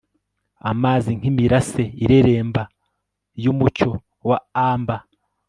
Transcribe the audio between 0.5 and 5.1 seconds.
Amazi nkimirase ireremba yumucyo wa amber